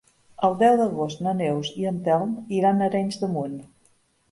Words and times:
El 0.47 0.53
deu 0.61 0.77
d'agost 0.79 1.21
na 1.25 1.33
Neus 1.43 1.69
i 1.83 1.87
en 1.91 2.01
Telm 2.09 2.33
iran 2.63 2.81
a 2.83 2.91
Arenys 2.91 3.23
de 3.27 3.33
Munt. 3.37 3.57